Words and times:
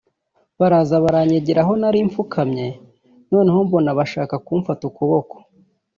baraza 0.59 0.95
baranyegera 1.03 1.61
aho 1.63 1.73
nari 1.81 1.99
mfukamye 2.07 2.67
noneho 3.31 3.59
mbona 3.67 3.89
bashaka 3.99 4.35
kumfata 4.45 4.83
ukuboko 4.89 5.35